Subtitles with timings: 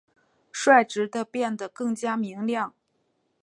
[0.51, 2.73] 率直地变得更加明亮！